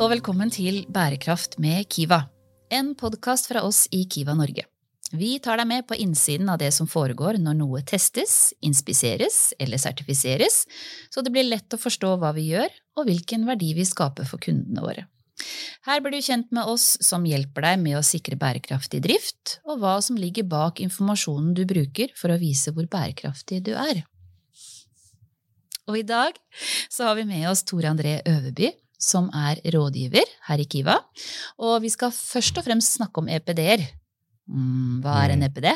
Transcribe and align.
og 0.00 0.08
velkommen 0.08 0.48
til 0.48 0.86
Bærekraft 0.88 1.58
med 1.60 1.84
Kiva. 1.92 2.22
En 2.72 2.94
podkast 2.96 3.50
fra 3.50 3.60
oss 3.66 3.82
i 3.92 4.06
Kiva 4.08 4.32
Norge. 4.32 4.62
Vi 5.12 5.34
tar 5.44 5.60
deg 5.60 5.68
med 5.68 5.84
på 5.90 5.98
innsiden 6.00 6.48
av 6.48 6.56
det 6.62 6.70
som 6.72 6.88
foregår 6.88 7.36
når 7.42 7.58
noe 7.58 7.82
testes, 7.84 8.54
inspiseres 8.64 9.52
eller 9.60 9.82
sertifiseres, 9.82 10.62
så 11.12 11.20
det 11.20 11.34
blir 11.34 11.44
lett 11.50 11.76
å 11.76 11.82
forstå 11.82 12.14
hva 12.16 12.32
vi 12.32 12.46
gjør 12.54 12.72
og 12.96 13.10
hvilken 13.10 13.44
verdi 13.50 13.74
vi 13.76 13.84
skaper 13.84 14.24
for 14.24 14.40
kundene 14.40 14.80
våre. 14.80 15.04
Her 15.84 16.00
blir 16.00 16.16
du 16.16 16.24
kjent 16.24 16.48
med 16.48 16.64
oss 16.64 16.94
som 17.04 17.28
hjelper 17.28 17.68
deg 17.68 17.84
med 17.84 18.00
å 18.00 18.04
sikre 18.06 18.40
bærekraftig 18.40 19.04
drift, 19.04 19.58
og 19.68 19.84
hva 19.84 19.98
som 20.00 20.16
ligger 20.16 20.48
bak 20.48 20.80
informasjonen 20.80 21.52
du 21.52 21.66
bruker 21.68 22.16
for 22.16 22.32
å 22.32 22.40
vise 22.40 22.72
hvor 22.72 22.88
bærekraftig 22.88 23.66
du 23.68 23.74
er. 23.76 24.06
Og 25.92 26.00
i 26.00 26.08
dag 26.08 26.32
så 26.88 27.10
har 27.10 27.20
vi 27.20 27.28
med 27.28 27.50
oss 27.52 27.68
Tore 27.68 27.92
André 27.92 28.22
Øverby, 28.24 28.72
som 29.00 29.30
er 29.34 29.60
rådgiver 29.74 30.28
her 30.48 30.60
i 30.60 30.66
Kiva. 30.68 30.98
Og 31.58 31.80
vi 31.84 31.92
skal 31.92 32.12
først 32.14 32.60
og 32.60 32.66
fremst 32.66 32.98
snakke 32.98 33.22
om 33.22 33.30
EPD-er. 33.32 33.86
Mm, 34.50 35.00
hva 35.04 35.22
er 35.24 35.34
en 35.34 35.46
EPD? 35.48 35.70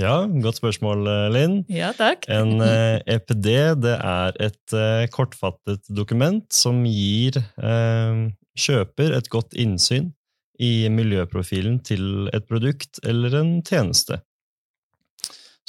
Ja, 0.00 0.14
godt 0.40 0.60
spørsmål, 0.60 1.04
Linn. 1.34 1.58
Ja, 1.68 1.90
takk. 1.96 2.24
En 2.32 2.62
eh, 2.64 3.02
EPD 3.10 3.50
det 3.82 3.96
er 3.98 4.38
et 4.40 4.76
eh, 4.76 5.04
kortfattet 5.12 5.84
dokument 5.92 6.46
som 6.54 6.80
gir 6.88 7.36
eh, 7.36 8.30
kjøper 8.56 9.18
et 9.18 9.28
godt 9.32 9.58
innsyn 9.58 10.12
i 10.60 10.88
miljøprofilen 10.92 11.78
til 11.84 12.28
et 12.36 12.46
produkt 12.48 13.00
eller 13.08 13.36
en 13.40 13.54
tjeneste. 13.66 14.20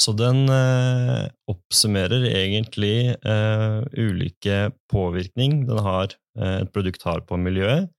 Så 0.02 0.13
den 0.17 0.47
eh, 0.49 1.27
oppsummerer 1.52 2.25
egentlig 2.31 3.13
eh, 3.13 3.80
ulike 3.99 4.71
påvirkning 4.91 5.65
den 5.67 5.81
har, 5.86 6.15
eh, 6.15 6.20
et 6.39 6.71
produkt 6.73 7.03
har 7.03 7.23
på 7.27 7.37
miljøet, 7.39 7.89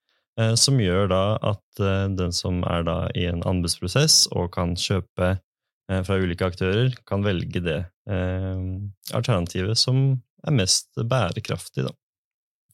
eh, 0.41 0.55
som 0.59 0.81
gjør 0.81 1.11
da 1.13 1.23
at 1.53 1.83
eh, 1.83 2.09
den 2.17 2.35
som 2.37 2.63
er 2.69 2.87
da 2.89 2.99
i 3.19 3.27
en 3.31 3.43
anbudsprosess 3.49 4.27
og 4.33 4.53
kan 4.57 4.77
kjøpe 4.79 5.35
eh, 5.37 6.03
fra 6.07 6.21
ulike 6.21 6.49
aktører, 6.49 6.95
kan 7.09 7.25
velge 7.27 7.65
det 7.65 7.83
alternativet 8.03 9.79
som 9.79 9.99
er 10.43 10.55
mest 10.57 10.89
bærekraftig. 11.07 11.85
Da. 11.87 11.93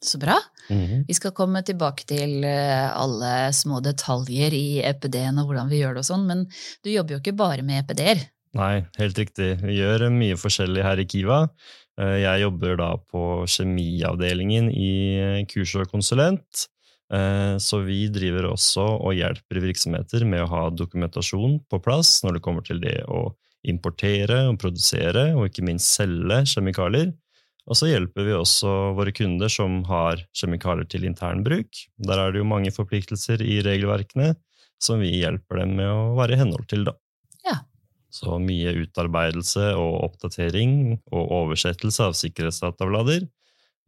Så 0.00 0.18
bra. 0.18 0.38
Mm 0.70 0.86
-hmm. 0.86 1.04
Vi 1.08 1.14
skal 1.14 1.30
komme 1.36 1.62
tilbake 1.62 2.06
til 2.06 2.44
alle 2.44 3.52
små 3.52 3.80
detaljer 3.80 4.54
i 4.54 4.80
EPD-en 4.80 5.38
og 5.38 5.46
hvordan 5.46 5.68
vi 5.68 5.82
gjør 5.82 5.94
det 5.94 5.98
og 5.98 6.04
sånn, 6.04 6.26
men 6.26 6.46
du 6.84 6.90
jobber 6.90 7.12
jo 7.12 7.18
ikke 7.18 7.36
bare 7.36 7.62
med 7.62 7.84
EPD-er. 7.84 8.24
Nei, 8.56 8.86
helt 8.96 9.18
riktig. 9.18 9.60
Vi 9.60 9.76
gjør 9.76 10.08
mye 10.10 10.36
forskjellig 10.36 10.82
her 10.82 10.98
i 10.98 11.04
Kiva. 11.04 11.48
Eh, 11.98 12.18
jeg 12.22 12.44
jobber 12.44 12.78
da 12.78 12.92
på 13.10 13.22
kjemiavdelingen 13.50 14.70
i 14.70 14.92
eh, 15.18 15.44
kurs 15.50 15.74
og 15.78 15.90
konsulent. 15.90 16.68
Eh, 17.12 17.56
så 17.62 17.80
vi 17.86 18.04
driver 18.12 18.50
også 18.52 18.84
og 18.98 19.16
hjelper 19.16 19.62
virksomheter 19.64 20.26
med 20.28 20.44
å 20.44 20.50
ha 20.52 20.64
dokumentasjon 20.70 21.58
på 21.70 21.80
plass 21.82 22.20
når 22.24 22.38
det 22.38 22.44
kommer 22.44 22.66
til 22.66 22.82
det 22.84 23.00
å 23.08 23.30
importere 23.68 24.44
og 24.48 24.60
produsere, 24.62 25.32
og 25.34 25.48
ikke 25.48 25.66
minst 25.66 25.96
selge 25.98 26.44
kjemikalier. 26.54 27.10
Og 27.68 27.76
så 27.76 27.90
hjelper 27.90 28.24
vi 28.24 28.36
også 28.36 28.74
våre 28.96 29.12
kunder 29.12 29.50
som 29.52 29.82
har 29.90 30.22
kjemikalier 30.36 30.88
til 30.88 31.04
intern 31.04 31.42
bruk. 31.44 31.82
Der 32.00 32.22
er 32.22 32.32
det 32.32 32.40
jo 32.40 32.48
mange 32.48 32.72
forpliktelser 32.72 33.42
i 33.44 33.58
regelverkene 33.66 34.30
som 34.80 35.02
vi 35.02 35.18
hjelper 35.18 35.64
dem 35.64 35.74
med 35.76 35.90
å 35.90 36.14
være 36.16 36.36
i 36.36 36.40
henhold 36.40 36.68
til. 36.70 36.86
da. 36.88 36.94
Så 38.18 38.38
mye 38.42 38.74
utarbeidelse 38.82 39.72
og 39.78 40.00
oppdatering 40.08 40.72
og 41.12 41.34
oversettelse 41.42 42.08
av 42.08 42.16
sikkerhetsdatablader. 42.18 43.28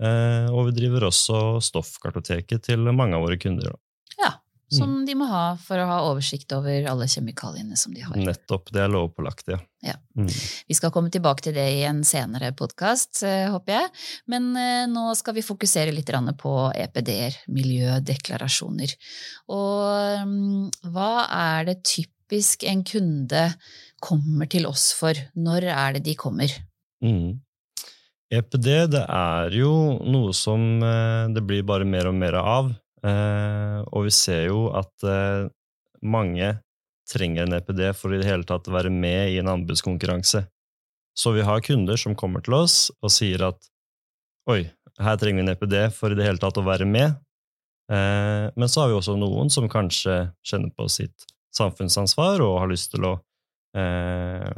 Eh, 0.01 0.47
og 0.49 0.71
vi 0.71 0.77
driver 0.79 1.09
også 1.11 1.59
stoffkartoteket 1.65 2.71
til 2.71 2.93
mange 2.95 3.19
av 3.19 3.27
våre 3.27 3.37
kunder. 3.41 3.75
Ja, 4.21 4.33
Som 4.73 5.01
mm. 5.01 5.03
de 5.09 5.17
må 5.19 5.27
ha 5.29 5.43
for 5.61 5.83
å 5.83 5.89
ha 5.89 5.99
oversikt 6.09 6.55
over 6.57 6.87
alle 6.89 7.09
kjemikaliene 7.11 7.77
som 7.77 7.93
de 7.97 8.05
har. 8.07 8.17
Nettopp. 8.17 8.71
Det 8.73 8.81
er 8.85 8.93
lovpålagt, 8.93 9.51
ja. 9.53 9.59
ja. 9.85 9.97
Mm. 10.17 10.31
Vi 10.71 10.77
skal 10.79 10.93
komme 10.95 11.13
tilbake 11.13 11.45
til 11.45 11.59
det 11.59 11.67
i 11.75 11.83
en 11.89 12.05
senere 12.07 12.53
podkast, 12.57 13.25
eh, 13.27 13.51
håper 13.53 13.77
jeg. 13.77 13.91
Men 14.33 14.49
eh, 14.57 14.87
nå 14.93 15.11
skal 15.19 15.37
vi 15.37 15.45
fokusere 15.45 15.93
litt 15.97 16.15
på 16.41 16.55
EPD-er, 16.71 17.43
miljødeklarasjoner. 17.51 18.97
Og 19.53 20.31
mm, 20.31 20.65
hva 20.95 21.13
er 21.27 21.69
det 21.73 21.83
typisk 21.83 22.17
en 22.33 22.83
kunde 22.85 23.45
kommer 24.01 24.49
til 24.51 24.67
oss 24.67 24.91
for? 24.97 25.15
Når 25.35 25.69
er 25.71 25.97
det 25.97 26.05
de 26.09 26.17
kommer? 26.19 26.53
Mm. 27.05 27.41
EPD 28.31 28.69
det 28.93 29.03
er 29.11 29.55
jo 29.59 29.73
noe 30.07 30.33
som 30.37 30.83
eh, 30.87 31.27
det 31.35 31.43
blir 31.47 31.67
bare 31.67 31.87
mer 31.89 32.11
og 32.11 32.15
mer 32.15 32.37
av. 32.39 32.71
Eh, 33.03 33.79
og 33.91 34.07
vi 34.07 34.13
ser 34.15 34.47
jo 34.47 34.69
at 34.77 35.07
eh, 35.07 35.49
mange 36.07 36.53
trenger 37.11 37.47
en 37.49 37.57
EPD 37.59 37.89
for 37.99 38.15
i 38.15 38.21
det 38.21 38.29
hele 38.29 38.47
tatt 38.47 38.69
å 38.71 38.77
være 38.77 38.93
med 38.95 39.33
i 39.33 39.41
en 39.43 39.51
anbudskonkurranse. 39.51 40.45
Så 41.19 41.33
vi 41.35 41.43
har 41.43 41.65
kunder 41.67 41.99
som 41.99 42.15
kommer 42.15 42.45
til 42.47 42.55
oss 42.61 42.93
og 43.03 43.11
sier 43.11 43.43
at 43.49 43.67
oi, 44.51 44.63
her 45.01 45.19
trenger 45.19 45.43
vi 45.43 45.49
en 45.49 45.55
EPD 45.57 45.77
for 45.97 46.15
i 46.15 46.19
det 46.19 46.29
hele 46.29 46.41
tatt 46.41 46.61
å 46.61 46.65
være 46.65 46.87
med. 46.87 47.19
Men 47.91 48.71
så 48.71 48.85
har 48.85 48.93
vi 48.93 48.95
også 48.95 49.17
noen 49.19 49.51
som 49.51 49.67
kanskje 49.71 50.21
kjenner 50.47 50.71
på 50.79 50.87
sitt 50.93 51.27
samfunnsansvar 51.57 52.43
og 52.45 52.59
har 52.63 52.71
lyst 52.71 52.93
til 52.95 53.07
å 53.09 53.15
eh, 53.77 54.51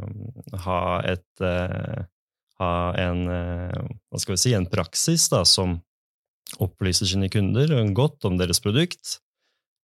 ha 0.66 0.82
et 1.08 1.44
eh, 1.44 2.08
Ha 2.62 2.94
en 3.00 3.25
eh, 3.26 3.78
Hva 4.10 4.20
skal 4.20 4.36
vi 4.36 4.42
si 4.42 4.53
En 4.54 4.69
praksis 4.70 5.25
da, 5.32 5.41
som 5.48 5.81
opplyser 6.62 7.08
sine 7.08 7.31
kunder 7.32 7.70
godt 7.97 8.26
om 8.28 8.36
deres 8.36 8.60
produkt. 8.60 9.16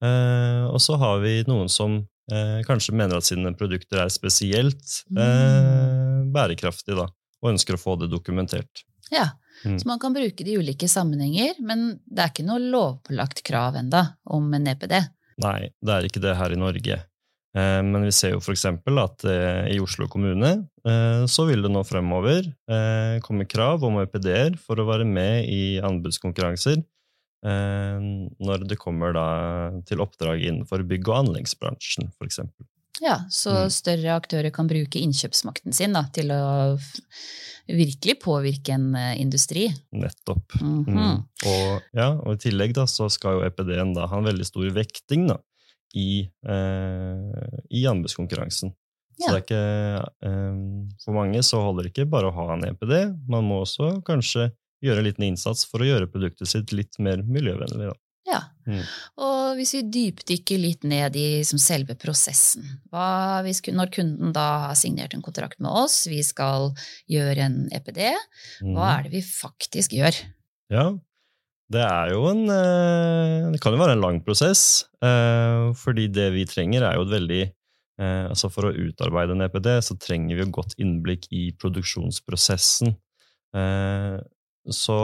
Eh, 0.04 0.64
og 0.68 0.76
så 0.84 0.98
har 1.00 1.22
vi 1.22 1.40
noen 1.48 1.70
som 1.72 1.94
eh, 2.30 2.58
kanskje 2.66 2.92
mener 2.92 3.18
at 3.18 3.26
sine 3.26 3.54
produkter 3.56 4.02
er 4.02 4.12
spesielt 4.12 4.98
mm. 5.08 6.28
bærekraftige, 6.34 6.98
da, 6.98 7.06
og 7.40 7.52
ønsker 7.54 7.78
å 7.78 7.80
få 7.80 7.96
det 8.02 8.10
dokumentert. 8.12 8.84
Ja, 9.08 9.30
mm. 9.64 9.78
Så 9.80 9.88
man 9.88 10.02
kan 10.02 10.12
bruke 10.12 10.44
det 10.44 10.52
i 10.52 10.58
ulike 10.60 10.90
sammenhenger, 10.92 11.56
men 11.64 11.88
det 12.04 12.26
er 12.26 12.34
ikke 12.34 12.46
noe 12.46 12.60
lovpålagt 12.60 13.42
krav 13.48 13.80
enda 13.80 14.04
om 14.28 14.52
en 14.54 14.68
EPD? 14.74 14.98
Nei, 15.42 15.70
det 15.84 15.94
er 15.94 16.08
ikke 16.08 16.22
det 16.22 16.34
her 16.38 16.52
i 16.54 16.58
Norge. 16.58 16.98
Eh, 17.56 17.80
men 17.84 18.04
vi 18.04 18.12
ser 18.14 18.34
jo 18.34 18.42
f.eks. 18.42 18.66
at 18.68 19.24
eh, 19.28 19.70
i 19.72 19.80
Oslo 19.80 20.08
kommune 20.10 20.50
eh, 20.84 21.24
så 21.30 21.46
vil 21.48 21.64
det 21.64 21.72
nå 21.72 21.84
fremover 21.88 22.50
komme 23.24 23.48
krav 23.48 23.84
om 23.86 24.00
ØPD-er 24.02 24.58
for 24.60 24.80
å 24.80 24.86
være 24.88 25.06
med 25.08 25.48
i 25.48 25.80
anbudskonkurranser 25.84 26.84
når 27.38 28.64
det 28.66 28.76
kommer 28.82 29.14
til 29.86 30.00
oppdrag 30.02 30.40
innenfor 30.42 30.82
bygg- 30.90 31.06
og 31.06 31.20
anleggsbransjen, 31.20 32.08
f.eks. 32.18 32.40
Ja, 33.04 33.20
så 33.30 33.52
mm. 33.54 33.74
større 33.74 34.16
aktører 34.18 34.54
kan 34.54 34.70
bruke 34.70 35.00
innkjøpsmakten 35.00 35.76
sin 35.76 35.94
da, 35.94 36.04
til 36.14 36.32
å 36.34 36.40
virkelig 37.68 38.16
påvirke 38.22 38.74
en 38.74 38.96
industri. 39.20 39.66
Nettopp. 39.92 40.56
Mm 40.60 40.84
-hmm. 40.84 40.98
mm. 40.98 41.16
Og, 41.52 41.82
ja, 41.92 42.08
og, 42.16 42.32
i 42.34 42.42
tillegg 42.48 42.74
da, 42.74 42.86
så 42.86 43.10
skal 43.12 43.38
jo 43.38 43.44
EPD-en 43.46 43.94
da 43.94 44.06
ha 44.06 44.18
en 44.18 44.24
veldig 44.24 44.46
stor 44.46 44.70
vekting 44.74 45.28
da, 45.28 45.38
i, 45.94 46.28
eh, 46.48 47.58
i 47.70 47.86
anbudskonkurransen. 47.86 48.72
Ja. 49.18 49.26
Så 49.26 49.34
det 49.34 49.38
er 49.38 49.44
ikke 49.44 49.64
eh, 50.28 50.58
For 51.04 51.16
mange 51.16 51.42
så 51.42 51.60
holder 51.62 51.86
det 51.86 51.92
ikke 51.92 52.10
bare 52.10 52.30
å 52.30 52.36
ha 52.36 52.52
en 52.54 52.66
EPD, 52.70 52.94
man 53.28 53.48
må 53.48 53.62
også 53.64 53.98
kanskje 54.06 54.50
gjøre 54.84 55.02
en 55.02 55.08
liten 55.08 55.26
innsats 55.26 55.64
for 55.66 55.82
å 55.82 55.88
gjøre 55.88 56.10
produktet 56.12 56.50
sitt 56.50 56.72
litt 56.76 57.00
mer 57.02 57.24
miljøvennlig. 57.26 57.90
Da. 57.90 57.96
Ja, 58.28 58.40
mm. 58.68 58.84
Og 59.24 59.37
hvis 59.56 59.74
vi 59.76 59.82
dypdykker 59.94 60.60
litt 60.60 60.86
ned 60.88 61.16
i 61.16 61.42
selve 61.46 61.96
prosessen 61.98 62.66
hva, 62.92 63.40
Når 63.42 63.92
kunden 63.94 64.32
da 64.36 64.46
har 64.68 64.78
signert 64.78 65.14
en 65.14 65.24
kontrakt 65.24 65.60
med 65.60 65.70
oss, 65.70 66.06
vi 66.10 66.22
skal 66.22 66.72
gjøre 67.08 67.46
en 67.46 67.58
EPD, 67.72 68.00
hva 68.74 68.96
er 68.98 69.06
det 69.06 69.14
vi 69.16 69.22
faktisk 69.24 69.96
gjør? 69.96 70.16
Ja, 70.68 70.90
det 71.72 71.84
er 71.84 72.14
jo 72.14 72.24
en 72.30 72.46
eh, 72.48 73.48
Det 73.52 73.60
kan 73.60 73.74
jo 73.74 73.80
være 73.82 73.96
en 73.98 74.04
lang 74.04 74.20
prosess, 74.24 74.88
eh, 75.04 75.68
fordi 75.76 76.08
det 76.08 76.30
vi 76.36 76.46
trenger, 76.48 76.84
er 76.84 76.96
jo 76.96 77.04
et 77.04 77.12
veldig 77.12 77.42
eh, 77.44 78.24
Altså 78.28 78.48
For 78.52 78.70
å 78.70 78.72
utarbeide 78.72 79.36
en 79.36 79.44
EPD 79.44 79.70
så 79.84 79.98
trenger 80.00 80.38
vi 80.38 80.46
jo 80.46 80.54
godt 80.60 80.76
innblikk 80.80 81.28
i 81.34 81.50
produksjonsprosessen. 81.60 82.96
Så 84.68 84.96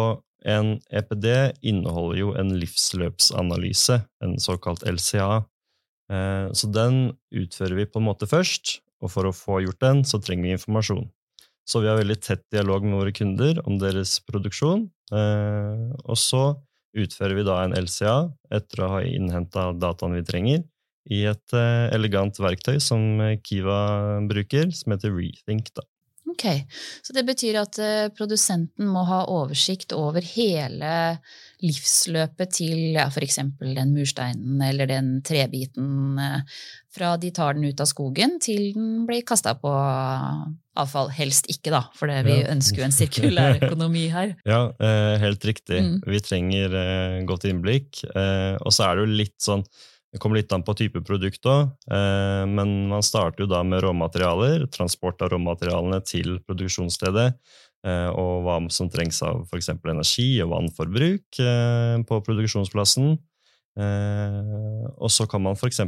en 0.45 0.77
EPD 0.93 1.27
inneholder 1.65 2.19
jo 2.21 2.31
en 2.39 2.53
livsløpsanalyse, 2.61 3.99
en 4.25 4.39
såkalt 4.43 4.85
LCA. 4.85 5.43
Så 6.53 6.69
den 6.69 7.15
utfører 7.33 7.79
vi 7.79 7.87
på 7.89 8.03
en 8.03 8.07
måte 8.11 8.29
først, 8.29 8.79
og 9.05 9.13
for 9.13 9.29
å 9.29 9.37
få 9.37 9.61
gjort 9.65 9.81
den, 9.85 10.03
så 10.09 10.21
trenger 10.21 10.49
vi 10.49 10.57
informasjon. 10.57 11.07
Så 11.65 11.81
vi 11.81 11.89
har 11.89 11.97
veldig 11.97 12.19
tett 12.21 12.45
dialog 12.53 12.85
med 12.85 12.99
våre 13.01 13.13
kunder 13.17 13.61
om 13.65 13.79
deres 13.81 14.19
produksjon. 14.29 14.87
Eh, 15.13 15.85
og 16.05 16.19
så 16.21 16.45
utfører 16.95 17.39
vi 17.39 17.47
da 17.47 17.63
en 17.65 17.75
LCA 17.77 18.17
etter 18.55 18.85
å 18.85 18.91
ha 18.95 19.01
innhenta 19.05 19.71
dataen 19.77 20.17
vi 20.19 20.25
trenger, 20.29 20.63
i 21.13 21.25
et 21.29 21.57
eh, 21.57 21.89
elegant 21.93 22.37
verktøy 22.41 22.79
som 22.81 23.21
Kiva 23.45 24.21
bruker, 24.29 24.71
som 24.77 24.95
heter 24.95 25.13
Rethink. 25.17 25.73
Da. 25.77 25.85
Ok, 26.35 26.45
Så 27.07 27.15
det 27.15 27.23
betyr 27.29 27.57
at 27.63 27.79
eh, 27.79 28.09
produsenten 28.15 28.89
må 28.91 29.05
ha 29.07 29.23
oversikt 29.31 29.95
over 29.95 30.21
hele 30.35 31.19
livsløpet 31.65 32.51
til 32.59 32.81
ja, 32.97 33.07
f.eks. 33.09 33.39
den 33.63 33.93
mursteinen 33.95 34.61
eller 34.67 34.91
den 34.91 35.13
trebiten, 35.25 36.19
eh, 36.21 36.43
fra 36.95 37.15
de 37.19 37.31
tar 37.35 37.55
den 37.57 37.65
ut 37.71 37.81
av 37.83 37.89
skogen 37.91 38.37
til 38.43 38.73
den 38.75 39.07
blir 39.09 39.23
kasta 39.27 39.55
på 39.59 39.71
avfall. 40.79 41.09
Helst 41.15 41.49
ikke, 41.51 41.71
da, 41.75 41.85
for 41.95 42.11
det, 42.11 42.21
vi 42.27 42.37
Ja. 42.43 42.51
ønsker 42.53 42.83
jo 42.83 42.87
en 42.89 42.95
sirkulær 42.95 43.57
økonomi 43.63 44.09
her. 44.13 44.35
Ja, 44.47 44.61
eh, 44.79 45.17
helt 45.23 45.43
riktig. 45.47 45.81
Mm. 45.83 45.97
Vi 46.07 46.21
trenger 46.23 46.79
godt 47.27 47.47
innblikk. 47.51 48.05
Og 48.15 48.71
så 48.75 48.87
er 48.91 48.97
det 49.01 49.07
jo 49.07 49.19
litt 49.23 49.37
sånn 49.43 49.65
Det 50.15 50.21
kommer 50.23 50.39
litt 50.39 50.53
an 50.55 50.63
på 50.63 50.77
type 50.79 51.01
produkt 51.03 51.43
òg, 51.51 51.73
eh, 51.91 52.45
men 52.47 52.85
man 52.87 53.03
starter 53.03 53.43
jo 53.43 53.49
da 53.51 53.65
med 53.67 53.83
råmaterialer. 53.83 54.69
Transport 54.71 55.25
av 55.27 55.33
råmaterialene 55.33 55.99
til 56.07 56.37
produksjonsstedet. 56.47 57.33
Eh, 57.85 58.11
og 58.15 58.45
hva 58.47 58.61
som 58.71 58.87
trengs 58.93 59.19
av 59.27 59.43
f.eks. 59.49 59.73
energi 59.75 60.29
og 60.45 60.53
vannforbruk 60.53 61.41
eh, 61.43 61.97
på 62.07 62.21
produksjonsplassen. 62.29 63.17
Og 63.75 65.11
så 65.11 65.27
kan 65.27 65.43
man 65.43 65.59
f.eks. 65.59 65.81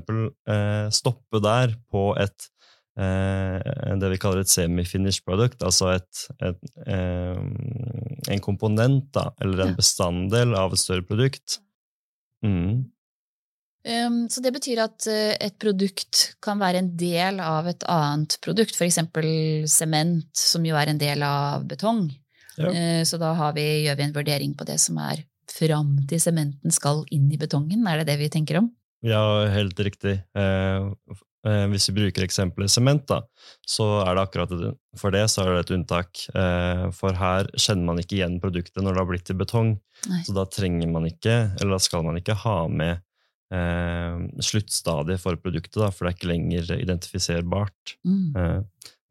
Stoppe 0.99 1.38
der 1.38 1.76
på 1.87 2.08
et 2.19 2.50
det 2.96 4.08
vi 4.08 4.19
kaller 4.19 4.40
et 4.40 4.50
semi-finished 4.50 5.23
product, 5.28 5.61
altså 5.62 5.93
et, 5.93 6.23
et, 6.49 6.62
en 6.88 8.43
komponent, 8.43 9.05
da, 9.14 9.28
eller 9.44 9.67
en 9.67 9.76
bestanddel 9.76 10.56
av 10.56 10.73
et 10.75 10.81
større 10.81 11.05
produkt. 11.06 11.58
Mm. 12.43 12.88
Um, 13.87 14.27
Så 14.29 14.43
det 14.43 14.50
betyr 14.56 14.81
at 14.83 15.06
eh, 15.11 15.37
et 15.47 15.55
produkt 15.62 16.33
kan 16.43 16.59
være 16.59 16.83
en 16.83 16.88
del 16.99 17.38
av 17.43 17.69
et 17.71 17.85
annet 17.91 18.35
produkt, 18.43 18.75
f.eks. 18.75 18.99
sement, 19.71 20.31
som 20.35 20.67
jo 20.67 20.79
er 20.79 20.91
en 20.91 20.99
del 20.99 21.23
av 21.23 21.67
betong. 21.71 22.09
Ja. 22.59 22.73
Eh, 22.73 23.03
Så 23.06 23.21
da 23.23 23.33
har 23.38 23.55
vi, 23.55 23.85
gjør 23.87 24.00
vi 24.00 24.09
en 24.09 24.17
vurdering 24.17 24.56
på 24.59 24.67
det 24.67 24.81
som 24.83 24.99
er 24.99 25.23
fram 25.56 26.00
til 26.11 26.19
sementen 26.21 26.75
skal 26.75 27.05
inn 27.15 27.31
i 27.31 27.38
betongen. 27.38 27.87
Er 27.87 28.03
det 28.03 28.11
det 28.11 28.19
vi 28.25 28.33
tenker 28.33 28.59
om? 28.59 28.73
Ja, 29.06 29.47
helt 29.55 29.79
riktig. 29.79 30.19
Eh, 30.35 30.91
hvis 31.71 31.87
vi 31.93 31.94
bruker 32.00 32.25
eksempelet 32.27 32.73
sement, 32.75 33.05
da, 33.06 33.21
så 33.62 34.03
er 34.03 34.17
det 34.17 34.25
akkurat 34.25 34.50
det. 34.50 34.73
For 34.99 35.15
det 35.15 35.29
så 35.31 35.44
er 35.44 35.53
det 35.53 35.61
et 35.62 35.75
unntak. 35.77 36.25
For 36.99 37.15
her 37.15 37.47
kjenner 37.55 37.87
man 37.87 38.00
ikke 38.03 38.17
igjen 38.17 38.41
produktet 38.43 38.83
når 38.83 38.97
det 38.97 39.03
har 39.05 39.11
blitt 39.12 39.29
til 39.31 39.38
betong. 39.38 39.77
Nei. 40.11 40.25
Så 40.27 40.35
da 40.35 40.43
trenger 40.50 40.91
man 40.91 41.06
ikke, 41.06 41.37
eller 41.61 41.77
da 41.77 41.85
skal 41.87 42.03
man 42.03 42.19
ikke 42.19 42.35
ha 42.43 42.65
med 42.67 43.06
eh, 43.54 44.16
sluttstadiet 44.43 45.20
for 45.22 45.37
produktet, 45.37 45.78
da, 45.82 45.90
for 45.90 46.06
det 46.06 46.12
er 46.12 46.19
ikke 46.19 46.31
lenger 46.32 46.72
identifiserbart. 46.81 47.96
Mm. 48.06 48.37
Eh, 48.37 48.62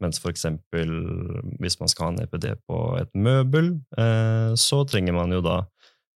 mens 0.04 0.18
for 0.20 0.28
eksempel 0.28 0.90
hvis 1.60 1.78
man 1.80 1.88
skal 1.88 2.04
ha 2.04 2.10
en 2.12 2.24
EPD 2.26 2.50
på 2.68 2.80
et 3.00 3.12
møbel, 3.16 3.70
eh, 3.96 4.50
så 4.60 4.82
trenger 4.88 5.16
man 5.16 5.32
jo 5.32 5.40
da 5.44 5.62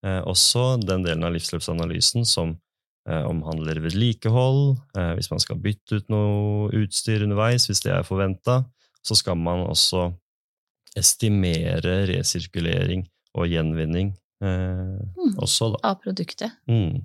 eh, 0.05 0.19
også 0.27 0.79
den 0.83 1.05
delen 1.07 1.23
av 1.23 1.31
livsløpsanalysen 1.35 2.27
som 2.27 2.57
eh, 3.07 3.23
omhandler 3.23 3.79
vedlikehold, 3.83 4.77
eh, 4.99 5.13
hvis 5.15 5.31
man 5.31 5.39
skal 5.39 5.61
bytte 5.63 6.01
ut 6.01 6.09
noe 6.11 6.69
utstyr 6.75 7.23
underveis, 7.23 7.69
hvis 7.69 7.83
det 7.85 7.93
er 7.95 8.03
forventa, 8.07 8.61
så 9.05 9.15
skal 9.15 9.39
man 9.39 9.63
også 9.69 10.09
estimere 10.99 12.03
resirkulering 12.09 13.05
og 13.37 13.47
gjenvinning 13.51 14.11
eh, 14.43 14.99
Mm. 15.19 15.35
også, 15.43 15.73
da. 15.73 15.79
Av 15.91 15.97
produktet. 16.03 16.51
Mm. 16.67 17.01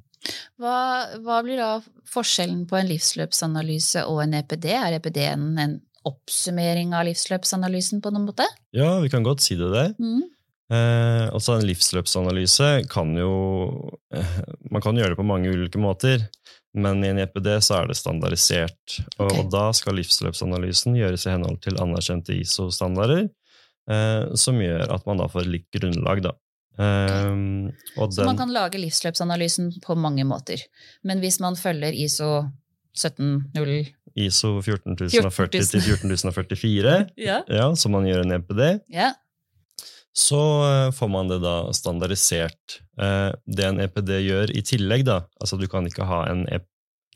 Hva, 0.60 0.76
hva 1.24 1.40
blir 1.44 1.60
da 1.60 1.72
forskjellen 2.10 2.64
på 2.70 2.78
en 2.78 2.88
livsløpsanalyse 2.90 4.04
og 4.10 4.22
en 4.24 4.38
EPD? 4.40 4.70
Er 4.76 4.98
EPD-en 4.98 5.50
en 5.60 5.80
oppsummering 6.04 6.92
av 6.96 7.06
livsløpsanalysen 7.08 8.02
på 8.04 8.12
noen 8.12 8.28
måte? 8.28 8.46
Ja, 8.76 8.98
vi 9.00 9.10
kan 9.12 9.24
godt 9.26 9.44
si 9.44 9.56
det 9.58 9.70
der. 9.72 9.94
Mm. 9.98 10.24
Eh, 10.72 11.26
altså 11.28 11.58
En 11.58 11.66
livsløpsanalyse 11.68 12.86
kan 12.88 13.10
jo 13.18 13.32
eh, 14.16 14.36
Man 14.72 14.80
kan 14.80 14.96
gjøre 14.96 15.12
det 15.12 15.18
på 15.18 15.26
mange 15.28 15.52
ulike 15.52 15.80
måter, 15.80 16.24
men 16.72 17.02
i 17.04 17.10
en 17.12 17.20
EPD 17.20 17.50
så 17.62 17.82
er 17.82 17.90
det 17.90 17.98
standardisert. 17.98 18.98
Og, 19.18 19.26
okay. 19.28 19.42
og 19.42 19.50
da 19.52 19.66
skal 19.76 19.98
livsløpsanalysen 20.00 20.96
gjøres 20.98 21.26
i 21.28 21.34
henhold 21.34 21.60
til 21.64 21.78
anerkjente 21.82 22.36
ISO-standarder, 22.40 23.28
eh, 23.90 24.22
som 24.40 24.58
gjør 24.62 24.88
at 24.96 25.04
man 25.08 25.20
da 25.22 25.28
får 25.30 25.50
litt 25.50 25.68
grunnlag, 25.76 26.24
da. 26.24 26.34
Og 26.78 28.12
Så 28.14 28.24
man 28.26 28.38
kan 28.38 28.50
lage 28.52 28.80
livsløpsanalysen 28.82 29.72
på 29.84 29.94
mange 29.94 30.24
måter. 30.26 30.62
Men 31.06 31.20
hvis 31.22 31.38
man 31.40 31.56
følger 31.56 31.94
ISO 31.94 32.48
170 32.94 33.92
ISO 34.14 34.60
14040 34.62 35.50
til 35.50 35.80
14044, 35.82 36.96
ja. 37.28 37.40
ja, 37.48 37.66
som 37.74 37.94
man 37.96 38.06
gjør 38.06 38.22
en 38.22 38.36
EPD, 38.36 38.62
ja. 38.94 39.12
så 40.14 40.42
eh, 40.68 40.90
får 40.94 41.10
man 41.10 41.30
det 41.32 41.40
da 41.42 41.56
standardisert. 41.74 42.78
Eh, 42.98 43.32
Det 43.46 43.66
en 43.66 43.82
EPD 43.82 44.12
gjør 44.22 44.54
i 44.54 44.62
tillegg, 44.62 45.06
da 45.10 45.24
altså 45.40 45.58
du 45.58 45.66
kan 45.70 45.86
ikke 45.90 46.06
ha 46.06 46.24
en, 46.30 46.46
EP 46.46 46.66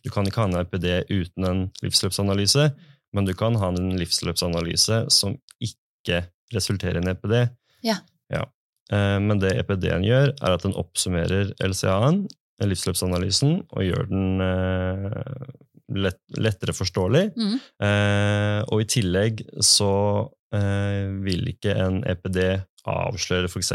du 0.05 0.13
kan 0.15 0.27
ikke 0.27 0.45
ha 0.45 0.49
en 0.49 0.61
EPD 0.61 0.87
uten 1.11 1.45
en 1.45 1.65
livsløpsanalyse, 1.83 2.69
men 3.13 3.27
du 3.27 3.35
kan 3.35 3.57
ha 3.59 3.71
en 3.75 3.97
livsløpsanalyse 3.99 5.05
som 5.11 5.35
ikke 5.59 6.23
resulterer 6.55 7.01
i 7.01 7.03
en 7.03 7.11
EPD. 7.13 7.35
Ja. 7.87 7.99
Eh, 8.93 9.19
Men 9.21 9.41
det 9.43 9.55
EPD-en 9.61 10.07
gjør, 10.07 10.33
er 10.35 10.57
at 10.57 10.65
den 10.65 10.77
oppsummerer 10.79 11.53
LCA-en, 11.65 12.25
livsløpsanalysen, 12.65 13.61
og 13.71 13.85
gjør 13.87 14.09
den 14.11 14.43
eh, 14.43 15.53
lett, 16.07 16.21
lettere 16.41 16.75
forståelig. 16.77 17.29
Mm. 17.37 17.55
Eh, 17.85 18.61
og 18.67 18.83
i 18.83 18.91
tillegg 18.97 19.47
så 19.65 19.93
vil 20.49 21.43
ikke 21.51 21.75
en 21.77 21.99
EPD 22.09 22.39
avsløre 22.89 23.51
f.eks. 23.51 23.75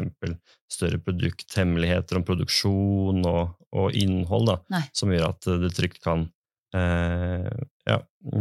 større 0.73 0.97
produkthemmeligheter 1.05 2.17
om 2.17 2.23
produksjon 2.25 3.19
og, 3.29 3.51
og 3.77 3.93
innhold, 3.93 4.49
da, 4.49 4.79
som 4.97 5.13
gjør 5.13 5.27
at 5.27 5.49
det 5.61 5.69
trygt 5.77 6.01
kan 6.01 6.25
ja, 6.73 7.99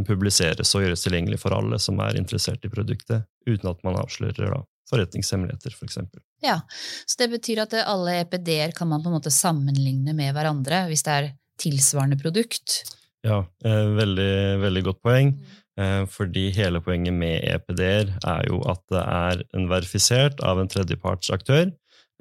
publiseres 0.09 0.73
og 0.73 0.87
gjøres 0.87 1.05
tilgjengelig 1.05 1.43
for 1.43 1.53
alle 1.59 1.77
som 1.77 2.01
er 2.01 2.17
interessert 2.17 2.65
i 2.65 2.73
produktet, 2.73 3.29
uten 3.45 3.69
at 3.69 3.85
man 3.85 4.01
avslører 4.01 4.49
da, 4.55 4.63
forretningshemmeligheter, 4.91 5.75
f.eks. 5.77 5.99
Ja, 6.45 6.59
så 7.07 7.21
det 7.23 7.31
betyr 7.37 7.63
at 7.65 7.77
alle 7.83 8.19
EPD-er 8.23 8.75
kan 8.77 8.91
man 8.91 9.03
på 9.05 9.11
en 9.11 9.19
måte 9.19 9.33
sammenligne 9.35 10.15
med 10.17 10.35
hverandre 10.35 10.87
hvis 10.91 11.05
det 11.07 11.17
er 11.19 11.31
tilsvarende 11.63 12.19
produkt. 12.21 12.83
Ja, 13.23 13.45
eh, 13.65 13.85
veldig, 13.99 14.33
veldig 14.63 14.83
godt 14.89 15.03
poeng. 15.05 15.37
Eh, 15.81 16.03
fordi 16.11 16.51
hele 16.53 16.83
poenget 16.85 17.15
med 17.17 17.47
EPD-er 17.49 18.11
er 18.29 18.49
jo 18.51 18.59
at 18.69 18.83
det 18.93 19.03
er 19.03 19.45
en 19.57 19.71
verifisert 19.71 20.43
av 20.45 20.61
en 20.61 20.69
tredjepartsaktør, 20.69 21.71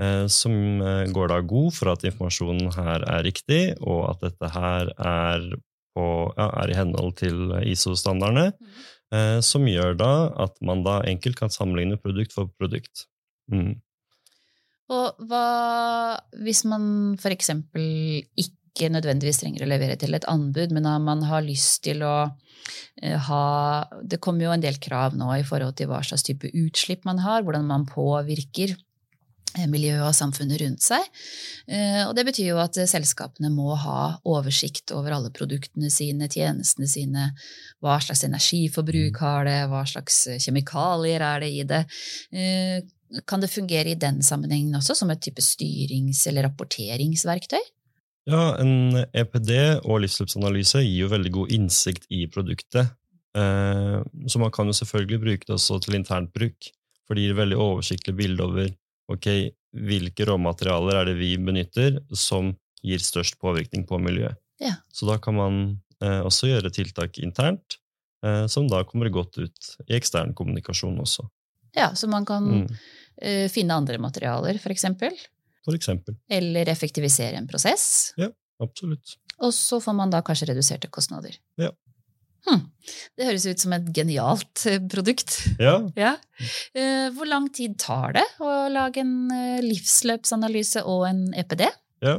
eh, 0.01 0.27
som 0.31 0.53
går 1.11 1.33
da 1.33 1.41
god 1.41 1.75
for 1.75 1.91
at 1.91 2.05
informasjonen 2.07 2.71
her 2.77 3.03
er 3.03 3.27
riktig, 3.27 3.63
og 3.81 4.05
at 4.13 4.23
dette 4.29 4.53
her 4.55 4.93
er, 4.95 5.49
på, 5.97 6.07
ja, 6.37 6.47
er 6.63 6.71
i 6.71 6.79
henhold 6.79 7.17
til 7.19 7.51
ISO-standardene, 7.73 8.53
eh, 8.53 8.87
som 9.43 9.65
gjør 9.67 9.97
da 9.99 10.11
at 10.39 10.53
man 10.63 10.85
da 10.85 11.01
enkelt 11.03 11.35
kan 11.35 11.51
sammenligne 11.51 11.97
produkt 11.99 12.31
for 12.31 12.47
produkt. 12.55 13.09
Mm. 13.51 13.73
Og 14.91 15.23
hva 15.29 15.45
hvis 16.43 16.63
man 16.67 16.83
for 17.21 17.33
eksempel 17.33 17.83
ikke 18.39 18.91
nødvendigvis 18.91 19.41
trenger 19.41 19.65
å 19.65 19.69
levere 19.69 19.97
til 19.99 20.15
et 20.15 20.27
anbud, 20.31 20.73
men 20.75 20.87
man 21.03 21.23
har 21.27 21.43
lyst 21.45 21.83
til 21.87 22.03
å 22.07 22.15
eh, 23.01 23.17
ha 23.27 23.43
Det 24.01 24.21
kommer 24.23 24.47
jo 24.47 24.53
en 24.55 24.63
del 24.63 24.79
krav 24.83 25.17
nå 25.17 25.31
i 25.37 25.47
forhold 25.47 25.75
til 25.79 25.91
hva 25.91 26.01
slags 26.07 26.23
type 26.27 26.47
utslipp 26.47 27.05
man 27.07 27.19
har, 27.23 27.43
hvordan 27.43 27.67
man 27.67 27.87
påvirker 27.89 28.75
eh, 28.75 28.79
miljøet 29.67 30.03
og 30.05 30.15
samfunnet 30.15 30.61
rundt 30.61 30.83
seg. 30.85 31.03
Eh, 31.67 32.07
Og 32.07 32.15
det 32.15 32.25
betyr 32.29 32.51
jo 32.53 32.61
at 32.61 32.77
eh, 32.77 32.87
selskapene 32.89 33.51
må 33.53 33.75
ha 33.75 34.17
oversikt 34.25 34.91
over 34.95 35.11
alle 35.17 35.31
produktene 35.35 35.91
sine, 35.91 36.29
tjenestene 36.31 36.87
sine. 36.87 37.27
Hva 37.81 37.99
slags 38.03 38.23
energiforbruk 38.27 39.19
har 39.23 39.45
det, 39.45 39.59
hva 39.71 39.83
slags 39.89 40.27
eh, 40.27 40.39
kjemikalier 40.39 41.21
er 41.21 41.43
det 41.43 41.51
i 41.51 41.63
det. 41.67 41.83
Eh, 42.31 42.81
Kan 43.27 43.41
det 43.43 43.51
fungere 43.51 43.91
i 43.91 43.99
den 43.99 44.21
sammenhengen 44.23 44.77
også, 44.77 44.95
som 44.95 45.09
et 45.11 45.19
type 45.19 45.41
styrings- 45.43 46.23
eller 46.29 46.45
rapporteringsverktøy? 46.47 47.59
Ja, 48.31 48.55
en 48.61 48.95
EPD 49.17 49.81
og 49.83 49.99
livsløpsanalyse 50.03 50.79
gir 50.85 51.01
jo 51.01 51.09
veldig 51.11 51.31
god 51.35 51.51
innsikt 51.51 52.05
i 52.09 52.27
produktet. 52.31 52.93
Eh, 53.35 53.99
Så 54.27 54.39
man 54.39 54.51
kan 54.51 54.65
jo 54.67 54.73
selvfølgelig 54.77 55.19
bruke 55.25 55.45
det 55.45 55.55
også 55.57 55.81
til 55.83 55.95
internt 55.99 56.31
bruk, 56.31 56.71
for 57.07 57.15
det 57.15 57.25
gir 57.25 57.35
veldig 57.35 57.57
oversiktlig 57.59 58.15
bilde 58.15 58.43
over 58.47 58.69
ok, 59.11 59.27
hvilke 59.71 60.25
råmaterialer 60.27 61.01
er 61.01 61.05
det 61.11 61.17
vi 61.19 61.33
benytter 61.39 61.99
som 62.17 62.53
gir 62.83 63.03
størst 63.03 63.37
påvirkning 63.41 63.85
på 63.87 63.99
miljøet. 64.01 64.37
Ja. 64.61 64.75
Så 64.93 65.07
da 65.09 65.17
kan 65.21 65.37
man 65.37 65.59
eh, 66.01 66.21
også 66.25 66.49
gjøre 66.49 66.71
tiltak 66.73 67.19
internt, 67.21 67.77
eh, 68.25 68.47
som 68.51 68.67
da 68.71 68.83
kommer 68.87 69.09
godt 69.13 69.37
ut 69.41 69.69
i 69.87 69.95
ekstern 69.97 70.33
kommunikasjon 70.37 70.99
også. 71.01 71.27
Ja, 71.77 71.91
så 71.95 72.07
man 72.11 72.25
kan 72.27 72.43
Mm, 72.51 72.67
eh, 73.21 73.47
finne 73.49 73.73
andre 73.77 73.97
materialer, 74.01 74.57
for 74.59 74.71
eksempel. 74.73 75.11
for 75.65 75.73
eksempel. 75.77 76.15
Eller 76.29 76.65
effektivisere 76.69 77.37
en 77.37 77.47
prosess. 77.47 78.13
Ja, 78.17 78.29
Absolutt. 78.61 79.15
Og 79.41 79.53
så 79.53 79.79
får 79.81 79.93
man 79.97 80.11
da 80.13 80.19
kanskje 80.21 80.51
reduserte 80.51 80.87
kostnader. 80.93 81.33
Ja. 81.57 81.71
Det 83.17 83.27
høres 83.27 83.45
ut 83.45 83.61
som 83.61 83.73
et 83.75 83.89
genialt 83.93 84.63
eh, 84.69 84.79
produkt. 84.91 85.35
Ja, 85.61 85.75
Ja. 85.99 86.15
Eh, 86.73 87.09
Hvor 87.13 87.29
lang 87.29 87.49
tid 87.53 87.77
tar 87.79 88.15
det 88.17 88.23
å 88.41 88.67
lage 88.73 89.03
en 89.03 89.29
eh, 89.35 89.59
livsløpsanalyse 89.65 90.83
og 90.89 91.07
en 91.11 91.25
EPD? 91.37 91.67
ja. 92.05 92.17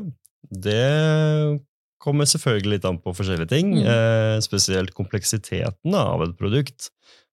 Det 0.52 1.62
kommer 2.02 2.26
selvfølgelig 2.29 2.75
litt 2.75 2.85
an 2.85 2.99
på 3.00 3.14
forskjellige 3.17 3.49
ting. 3.55 3.71
Mm. 3.79 4.43
Spesielt 4.45 4.91
kompleksiteten 4.93 5.95
av 5.97 6.21
et 6.26 6.35
produkt. 6.37 6.91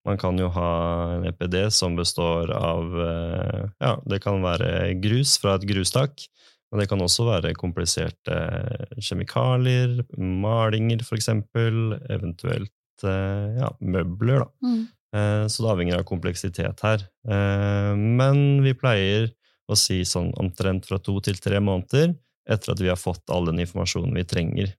Man 0.08 0.16
kan 0.22 0.38
jo 0.40 0.48
ha 0.56 0.70
en 1.18 1.26
EPD 1.28 1.58
som 1.76 1.98
består 2.00 2.54
av 2.56 2.96
Ja, 3.82 3.98
det 4.08 4.22
kan 4.24 4.40
være 4.46 4.94
grus 5.04 5.36
fra 5.42 5.58
et 5.60 5.68
grustak. 5.68 6.24
Men 6.72 6.84
det 6.84 6.88
kan 6.92 7.02
også 7.02 7.26
være 7.28 7.52
kompliserte 7.58 8.40
kjemikalier, 9.02 9.98
malinger 10.16 11.02
f.eks., 11.04 11.28
eventuelt 11.34 12.72
ja, 13.08 13.70
møbler. 13.80 14.46
da. 14.46 14.50
Mm. 14.68 14.88
Så 15.50 15.64
det 15.64 15.72
avhenger 15.72 15.98
av 15.98 16.04
kompleksitet 16.06 16.84
her. 16.86 17.02
Eh, 17.26 17.94
Men 17.98 18.62
vi 18.62 18.76
pleier 18.78 19.32
å 19.70 19.78
si 19.78 20.04
sånn 20.06 20.32
omtrent 20.38 20.86
fra 20.86 21.00
to 21.02 21.16
til 21.26 21.40
tre 21.42 21.58
måneder 21.62 22.14
etter 22.50 22.74
at 22.74 22.82
vi 22.82 22.90
har 22.90 22.98
fått 22.98 23.30
all 23.34 23.50
den 23.50 23.62
informasjonen 23.62 24.14
vi 24.18 24.24
trenger. 24.30 24.76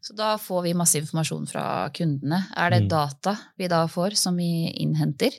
Så 0.00 0.14
da 0.18 0.36
får 0.38 0.62
vi 0.66 0.74
masse 0.78 0.98
informasjon 0.98 1.46
fra 1.50 1.90
kundene. 1.94 2.44
Er 2.56 2.70
det 2.70 2.82
Mm. 2.84 2.88
data 2.88 3.36
vi 3.58 3.68
da 3.68 3.86
får, 3.86 4.16
som 4.16 4.36
vi 4.36 4.70
innhenter? 4.80 5.30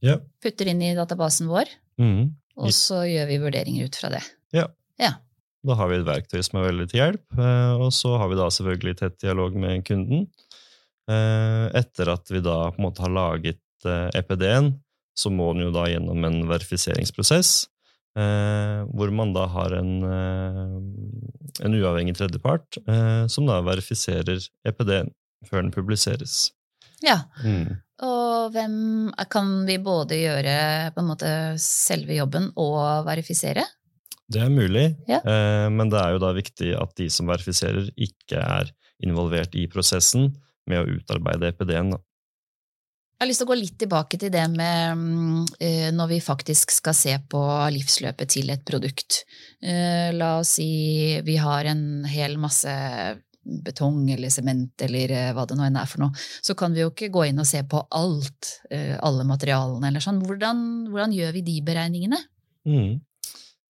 Ja. 0.00 0.18
Putter 0.42 0.66
inn 0.68 0.82
i 0.82 0.94
databasen 0.94 1.48
vår, 1.48 1.66
mm. 1.98 2.34
og 2.56 2.70
så 2.70 3.02
gjør 3.06 3.26
vi 3.26 3.38
vurderinger 3.38 3.84
ut 3.84 3.96
fra 3.96 4.08
det. 4.10 4.22
Da 5.66 5.74
har 5.74 5.88
vi 5.90 5.96
et 5.98 6.06
verktøy 6.06 6.42
som 6.46 6.60
er 6.60 6.68
veldig 6.70 6.84
til 6.88 7.00
hjelp, 7.00 7.24
eh, 7.36 7.72
og 7.82 7.90
så 7.92 8.16
har 8.20 8.28
vi 8.30 8.36
da 8.38 8.46
selvfølgelig 8.54 8.96
tett 9.00 9.18
dialog 9.18 9.56
med 9.58 9.84
kunden. 9.84 10.28
Eh, 11.08 11.66
Etter 11.80 12.10
at 12.12 12.28
vi 12.30 12.40
da 12.44 12.70
på 12.70 12.78
en 12.82 12.86
måte 12.88 13.00
har 13.04 13.12
laget 13.14 13.60
eh, 13.88 14.10
EPD-en, 14.20 14.74
så 15.18 15.30
må 15.34 15.52
den 15.54 15.64
jo 15.68 15.72
da 15.74 15.86
gjennom 15.90 16.24
en 16.28 16.42
verifiseringsprosess, 16.50 17.66
eh, 18.18 18.84
hvor 18.92 19.10
man 19.14 19.32
da 19.34 19.46
har 19.50 19.72
en, 19.80 19.92
en 21.64 21.74
uavhengig 21.80 22.14
tredjepart 22.18 22.78
eh, 22.86 23.24
som 23.30 23.48
da 23.48 23.60
verifiserer 23.66 24.44
EPD-en 24.68 25.10
før 25.48 25.64
den 25.64 25.74
publiseres. 25.74 26.50
Ja, 27.02 27.20
Mm. 27.44 27.76
og 28.02 28.50
hvem 28.54 29.12
kan 29.30 29.64
vi 29.68 29.76
både 29.78 30.16
gjøre 30.18 30.90
på 30.94 31.02
en 31.02 31.06
måte 31.12 31.28
selve 31.62 32.16
jobben 32.18 32.50
og 32.58 33.04
verifisere? 33.06 33.62
Det 34.28 34.42
er 34.42 34.50
mulig, 34.52 34.96
Ja. 35.08 35.20
eh, 35.24 35.68
men 35.70 35.88
det 35.88 35.98
er 36.02 36.12
jo 36.16 36.18
da 36.18 36.32
viktig 36.34 36.74
at 36.80 36.94
de 36.98 37.08
som 37.08 37.26
verifiserer, 37.30 37.88
ikke 37.96 38.36
er 38.42 38.70
involvert 39.02 39.54
i 39.54 39.66
prosessen 39.70 40.34
med 40.68 40.82
å 40.82 40.98
utarbeide 40.98 41.52
EPD-en. 41.52 41.96
Jeg 43.18 43.24
har 43.24 43.30
lyst 43.32 43.42
til 43.42 43.48
å 43.48 43.50
gå 43.50 43.58
litt 43.58 43.78
tilbake 43.82 44.18
til 44.22 44.30
det 44.30 44.44
med 44.52 44.98
mm, 44.98 45.46
eh, 45.58 45.86
når 45.90 46.10
vi 46.12 46.18
faktisk 46.22 46.70
skal 46.70 46.94
se 46.94 47.16
på 47.26 47.40
livsløpet 47.74 48.30
til 48.30 48.52
et 48.54 48.62
produkt. 48.62 49.24
Eh, 49.58 50.12
La 50.14 50.36
oss 50.38 50.52
si 50.60 50.68
vi 51.26 51.34
har 51.42 51.66
en 51.66 52.04
hel 52.06 52.36
masse 52.38 52.70
betong 53.42 54.04
eller 54.14 54.30
sement 54.30 54.84
eller 54.86 55.16
eh, 55.16 55.32
hva 55.34 55.48
det 55.50 55.58
nå 55.58 55.66
enn 55.66 55.80
er 55.82 55.90
for 55.90 56.04
noe. 56.04 56.14
Så 56.46 56.54
kan 56.54 56.76
vi 56.76 56.84
jo 56.84 56.92
ikke 56.92 57.10
gå 57.10 57.26
inn 57.26 57.42
og 57.42 57.48
se 57.50 57.64
på 57.66 57.82
alt, 57.90 58.52
alle 58.70 59.26
materialene 59.26 59.90
eller 59.90 60.04
sånn. 60.04 60.22
Hvordan, 60.22 60.62
hvordan 60.92 61.18
gjør 61.18 61.34
vi 61.40 61.42
de 61.48 61.58
beregningene? 61.66 62.22
Mm. 62.70 63.00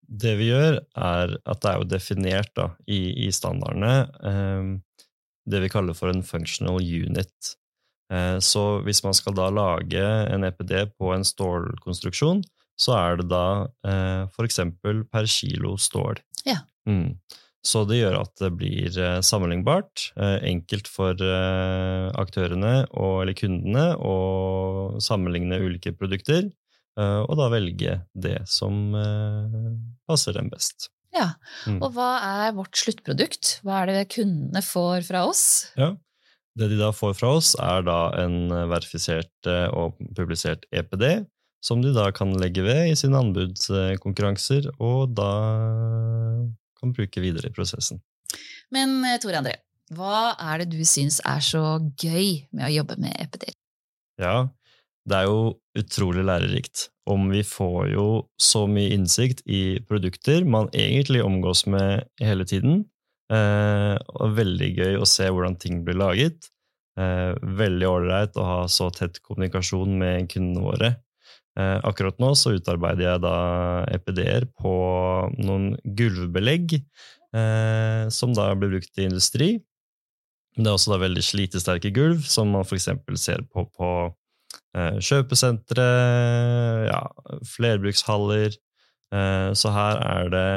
Det 0.08 0.34
vi 0.40 0.52
gjør, 0.52 0.82
er 0.96 1.34
at 1.44 1.64
det 1.64 1.72
er 1.72 1.80
jo 1.82 1.88
definert 1.92 2.52
da, 2.56 2.70
i, 2.88 3.00
i 3.28 3.32
standardene 3.36 3.96
eh, 4.28 4.70
det 5.48 5.64
vi 5.64 5.72
kaller 5.72 5.96
for 5.98 6.12
en 6.12 6.26
functional 6.26 6.82
unit. 6.82 7.56
Eh, 8.14 8.38
så 8.40 8.80
hvis 8.86 9.04
man 9.04 9.16
skal 9.18 9.36
da 9.38 9.50
lage 9.52 10.04
en 10.04 10.48
EPD 10.48 10.94
på 10.96 11.12
en 11.16 11.26
stålkonstruksjon, 11.28 12.44
så 12.78 12.94
er 12.96 13.20
det 13.20 13.28
da 13.32 13.48
eh, 13.88 14.24
f.eks. 14.30 14.62
per 15.12 15.30
kilo 15.32 15.76
stål. 15.82 16.22
Ja. 16.48 16.62
Mm. 16.88 17.18
Så 17.68 17.82
det 17.90 18.00
gjør 18.00 18.22
at 18.22 18.32
det 18.40 18.52
blir 18.56 19.00
eh, 19.02 19.20
sammenlignbart, 19.26 20.12
enkelt 20.48 20.88
for 20.92 21.20
aktørene 22.22 22.76
og, 22.94 23.24
eller 23.24 23.36
kundene 23.38 23.90
å 23.98 24.16
sammenligne 25.04 25.60
ulike 25.64 25.96
produkter, 25.98 26.50
og 26.98 27.36
da 27.38 27.46
velge 27.54 27.92
det 28.18 28.40
som 28.50 28.90
passer 30.10 30.34
dem 30.34 30.48
best. 30.50 30.88
Ja, 31.18 31.30
Mm. 31.68 31.80
Og 31.84 31.96
hva 31.96 32.10
er 32.24 32.54
vårt 32.56 32.78
sluttprodukt? 32.80 33.58
Hva 33.66 33.82
er 33.82 33.90
det 33.90 34.10
kundene 34.14 34.62
får 34.64 35.04
fra 35.08 35.26
oss? 35.28 35.46
Ja. 35.80 35.96
Det 36.58 36.70
de 36.72 36.78
da 36.80 36.92
får 36.96 37.14
fra 37.20 37.32
oss, 37.38 37.52
er 37.62 37.84
da 37.86 37.98
en 38.24 38.50
verifisert 38.72 39.50
eh, 39.50 39.68
og 39.78 39.98
publisert 40.18 40.64
EPD, 40.74 41.26
som 41.62 41.84
de 41.84 41.92
da 41.94 42.08
kan 42.16 42.32
legge 42.40 42.64
ved 42.66 42.92
i 42.92 42.96
sine 42.98 43.20
anbudskonkurranser, 43.20 44.70
og 44.82 45.14
da 45.18 45.32
kan 46.80 46.94
bruke 46.98 47.22
videre 47.22 47.52
i 47.52 47.54
prosessen. 47.54 48.02
Men 48.74 48.98
eh, 49.06 49.20
Tore 49.22 49.38
André, 49.42 49.58
hva 49.94 50.34
er 50.50 50.64
det 50.64 50.72
du 50.74 50.82
syns 50.88 51.20
er 51.26 51.44
så 51.46 51.64
gøy 52.02 52.48
med 52.52 52.68
å 52.68 52.74
jobbe 52.74 52.98
med 53.06 53.14
EPD? 53.22 53.52
Ja, 54.22 54.48
det 55.08 55.22
er 55.22 55.30
jo 55.30 55.56
utrolig 55.80 56.26
lærerikt. 56.28 56.90
Om 57.08 57.30
vi 57.32 57.44
får 57.48 57.94
jo 57.94 58.08
så 58.42 58.66
mye 58.68 58.92
innsikt 58.96 59.46
i 59.48 59.80
produkter 59.88 60.44
man 60.44 60.68
egentlig 60.76 61.24
omgås 61.24 61.66
med 61.72 62.08
hele 62.20 62.48
tiden. 62.48 62.84
Eh, 63.32 63.96
og 63.96 64.36
veldig 64.36 64.70
gøy 64.76 65.00
å 65.00 65.08
se 65.08 65.30
hvordan 65.32 65.56
ting 65.62 65.84
blir 65.88 66.00
laget. 66.00 66.50
Eh, 67.00 67.34
veldig 67.40 67.88
ålreit 67.88 68.40
å 68.40 68.48
ha 68.48 68.62
så 68.72 68.90
tett 68.92 69.22
kommunikasjon 69.24 69.96
med 70.00 70.28
kundene 70.34 70.66
våre. 70.66 70.92
Eh, 71.58 71.78
akkurat 71.88 72.20
nå 72.22 72.34
så 72.38 72.58
utarbeider 72.58 73.08
jeg 73.08 73.24
da 73.24 73.38
EPD-er 73.96 74.50
på 74.60 74.76
noen 75.40 75.72
gulvbelegg 75.98 76.78
eh, 76.78 78.04
som 78.14 78.36
da 78.38 78.52
blir 78.60 78.76
brukt 78.76 79.00
i 79.00 79.08
industri. 79.08 79.50
Det 80.58 80.66
er 80.66 80.76
også 80.76 80.96
da 80.96 81.04
veldig 81.06 81.24
slitesterke 81.24 81.94
gulv, 81.94 82.24
som 82.26 82.52
man 82.54 82.66
f.eks. 82.66 82.90
ser 83.22 83.46
på 83.54 83.68
på 83.72 83.90
kjøpesentre, 84.76 85.86
ja, 86.90 87.02
flerbrukshaller. 87.56 88.58
Eh, 89.16 89.50
så 89.56 89.72
her 89.72 90.02
er 90.04 90.32
det 90.34 90.48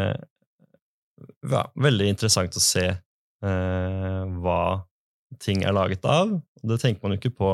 ja, 1.50 1.64
veldig 1.78 2.08
interessant 2.10 2.56
å 2.56 2.62
se 2.62 2.86
eh, 2.90 4.22
hva 4.42 4.62
ting 5.42 5.64
er 5.64 5.76
laget 5.76 6.06
av. 6.08 6.32
Det 6.62 6.80
tenker 6.82 7.04
man 7.04 7.14
jo 7.14 7.20
ikke 7.22 7.36
på 7.38 7.52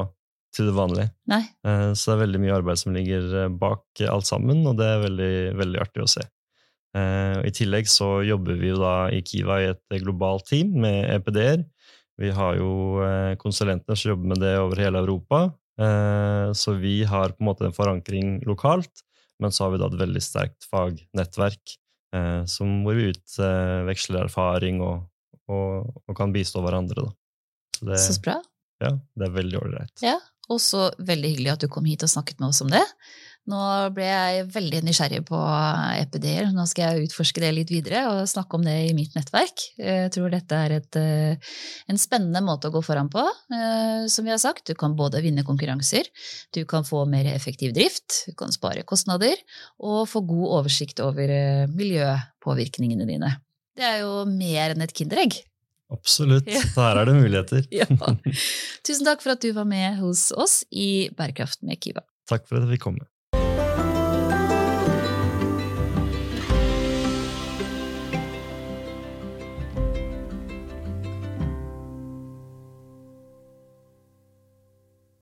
til 0.57 0.71
det 0.71 0.77
vanlige. 0.77 1.11
Nei. 1.29 1.43
Eh, 1.67 1.91
så 1.93 2.11
det 2.11 2.15
er 2.17 2.23
veldig 2.25 2.41
mye 2.47 2.57
arbeid 2.57 2.81
som 2.81 2.97
ligger 2.97 3.29
eh, 3.43 3.53
bak 3.53 4.05
alt 4.09 4.29
sammen, 4.29 4.65
og 4.69 4.79
det 4.81 4.89
er 4.89 5.05
veldig, 5.05 5.35
veldig 5.61 5.83
artig 5.83 6.05
å 6.07 6.11
se. 6.17 6.25
Eh, 6.97 7.39
I 7.45 7.53
tillegg 7.55 7.91
så 7.91 8.23
jobber 8.25 8.57
vi 8.61 8.73
jo 8.73 8.81
da 8.81 8.97
i 9.13 9.21
Kiva 9.27 9.61
i 9.61 9.71
et 9.75 9.99
globalt 10.01 10.49
team 10.49 10.73
med 10.87 11.05
EPD-er. 11.19 11.67
Vi 12.17 12.33
har 12.33 12.57
jo 12.57 13.03
eh, 13.05 13.35
konsulenter 13.41 13.99
som 13.99 14.15
jobber 14.15 14.33
med 14.33 14.41
det 14.41 14.55
over 14.63 14.81
hele 14.81 15.03
Europa, 15.05 15.43
eh, 15.45 15.53
så 16.57 16.73
vi 16.81 17.03
har 17.05 17.35
på 17.35 17.43
en 17.45 17.51
måte 17.51 17.67
en 17.69 17.75
forankring 17.77 18.39
lokalt, 18.49 19.03
men 19.43 19.53
så 19.53 19.67
har 19.67 19.75
vi 19.75 19.81
da 19.83 19.91
et 19.91 19.99
veldig 20.01 20.23
sterkt 20.25 20.65
fagnettverk 20.71 21.75
eh, 22.17 22.45
som, 22.49 22.79
hvor 22.87 22.97
vi 22.97 23.11
utveksler 23.13 24.25
erfaring 24.25 24.81
og, 24.85 25.05
og, 25.53 25.91
og 26.07 26.17
kan 26.17 26.33
bistå 26.35 26.63
hverandre. 26.65 27.05
Da. 27.07 27.13
Så 27.77 27.91
det, 27.91 28.01
Så 28.07 28.17
bra. 28.25 28.39
ja, 28.85 28.95
det 28.97 29.29
er 29.29 29.37
veldig 29.37 29.61
ålreit. 29.61 29.95
Ja, 30.05 30.17
og 30.49 30.63
så 30.63 30.89
veldig 30.97 31.35
hyggelig 31.35 31.53
at 31.57 31.67
du 31.67 31.69
kom 31.73 31.89
hit 31.89 32.07
og 32.07 32.13
snakket 32.13 32.41
med 32.41 32.53
oss 32.55 32.63
om 32.65 32.73
det. 32.73 32.85
Nå 33.47 33.59
ble 33.95 34.07
jeg 34.09 34.47
veldig 34.51 34.81
nysgjerrig 34.89 35.21
på 35.29 35.39
EPD-er. 36.03 36.49
Nå 36.55 36.65
skal 36.67 36.97
jeg 36.97 37.07
utforske 37.07 37.43
det 37.45 37.53
litt 37.55 37.71
videre 37.71 38.03
og 38.11 38.25
snakke 38.27 38.59
om 38.59 38.65
det 38.67 38.75
i 38.89 38.95
mitt 38.97 39.15
nettverk. 39.15 39.63
Jeg 39.79 40.11
tror 40.17 40.33
dette 40.35 40.59
er 40.67 40.75
et, 40.81 40.99
eh, 40.99 41.53
en 41.87 42.01
spennende 42.03 42.43
måte 42.43 42.67
å 42.67 42.75
gå 42.75 42.83
foran 42.83 43.11
på. 43.13 43.23
Eh, 43.55 44.09
Som 44.11 44.25
vi 44.27 44.31
har 44.35 44.43
sagt, 44.43 44.67
du 44.67 44.75
kan 44.75 44.97
både 44.99 45.23
vinne 45.23 45.45
konkurranser, 45.47 46.05
du 46.53 46.65
kan 46.65 46.83
få 46.83 47.07
mer 47.09 47.25
effektiv 47.31 47.73
drift, 47.75 48.25
du 48.27 48.35
kan 48.35 48.51
spare 48.51 48.83
kostnader 48.83 49.37
og 49.79 50.09
få 50.09 50.27
god 50.27 50.61
oversikt 50.61 51.01
over 51.01 51.31
eh, 51.31 51.67
miljøpåvirkningene 51.71 53.07
dine. 53.07 53.37
Det 53.77 53.85
er 53.85 54.01
jo 54.03 54.25
mer 54.27 54.75
enn 54.75 54.83
et 54.83 54.93
kinderegg. 54.95 55.39
Absolutt. 55.93 56.49
Så 56.51 56.83
her 56.83 56.99
er 56.99 57.07
det 57.07 57.15
muligheter. 57.15 57.67
Ja. 57.71 57.87
Tusen 58.87 59.07
takk 59.07 59.23
for 59.23 59.37
at 59.37 59.43
du 59.43 59.53
var 59.55 59.67
med 59.69 60.01
hos 60.01 60.33
oss 60.35 60.65
i 60.71 61.09
Bærekraft 61.15 61.63
med 61.63 61.79
Kiva. 61.79 62.03
Takk 62.27 62.49
for 62.49 62.59
at 62.59 62.67
jeg 62.67 62.77
fikk 62.77 62.89
komme. 62.89 63.07